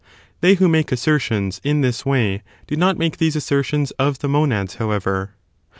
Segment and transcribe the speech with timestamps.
[0.39, 4.77] They who make assertions in this way do not make these assertions of the monads
[4.81, 5.35] however.